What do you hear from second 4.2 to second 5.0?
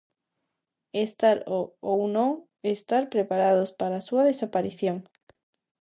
"desaparición".